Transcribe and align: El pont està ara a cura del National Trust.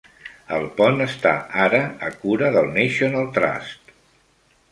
El 0.55 0.63
pont 0.79 1.03
està 1.05 1.33
ara 1.65 1.81
a 2.09 2.09
cura 2.23 2.49
del 2.57 2.71
National 2.79 3.31
Trust. 3.39 3.95